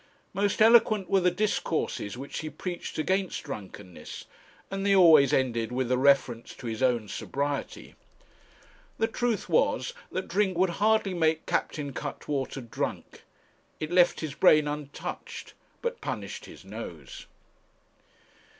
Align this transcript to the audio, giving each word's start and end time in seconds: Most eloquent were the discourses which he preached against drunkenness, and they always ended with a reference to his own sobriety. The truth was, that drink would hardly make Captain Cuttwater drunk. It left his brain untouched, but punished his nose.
Most 0.33 0.63
eloquent 0.63 1.11
were 1.11 1.19
the 1.19 1.29
discourses 1.29 2.17
which 2.17 2.39
he 2.39 2.49
preached 2.49 2.97
against 2.97 3.43
drunkenness, 3.43 4.25
and 4.71 4.83
they 4.83 4.95
always 4.95 5.31
ended 5.31 5.71
with 5.71 5.91
a 5.91 5.97
reference 5.99 6.55
to 6.55 6.65
his 6.65 6.81
own 6.81 7.07
sobriety. 7.07 7.93
The 8.97 9.05
truth 9.05 9.47
was, 9.47 9.93
that 10.11 10.27
drink 10.27 10.57
would 10.57 10.71
hardly 10.81 11.13
make 11.13 11.45
Captain 11.45 11.93
Cuttwater 11.93 12.61
drunk. 12.61 13.21
It 13.79 13.91
left 13.91 14.21
his 14.21 14.33
brain 14.33 14.67
untouched, 14.67 15.53
but 15.83 16.01
punished 16.01 16.45
his 16.45 16.65
nose. 16.65 17.27